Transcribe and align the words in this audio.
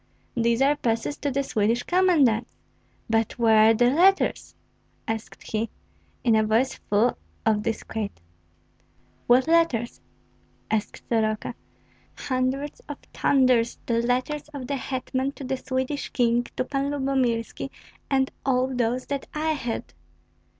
"These 0.35 0.63
are 0.63 0.75
passes 0.75 1.15
to 1.17 1.29
the 1.29 1.43
Swedish 1.43 1.83
commandants; 1.83 2.57
but 3.07 3.37
where 3.37 3.69
are 3.69 3.73
the 3.75 3.91
letters?" 3.91 4.55
asked 5.07 5.43
he, 5.51 5.69
in 6.23 6.35
a 6.35 6.43
voice 6.43 6.73
full 6.73 7.15
of 7.45 7.61
disquiet. 7.61 8.19
"What 9.27 9.45
letters?" 9.47 10.01
asked 10.71 11.03
Soroka. 11.07 11.53
"Hundreds 12.17 12.79
of 12.89 12.97
thunders! 13.13 13.77
the 13.85 14.01
letters 14.01 14.49
of 14.55 14.65
the 14.65 14.75
hetman 14.77 15.33
to 15.33 15.43
the 15.43 15.57
Swedish 15.57 16.09
King, 16.09 16.45
to 16.57 16.63
Pan 16.63 16.89
Lyubomirski, 16.89 17.69
and 18.09 18.31
all 18.43 18.75
those 18.75 19.05
that 19.05 19.27
I 19.35 19.51
had." 19.51 19.93